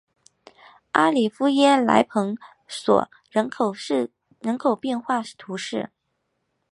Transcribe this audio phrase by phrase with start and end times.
[0.93, 2.35] 阿夫里耶莱蓬
[2.67, 5.91] 索人口变化图示